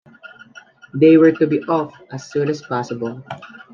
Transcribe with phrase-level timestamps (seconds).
[0.95, 3.23] They were to be off as soon as possible.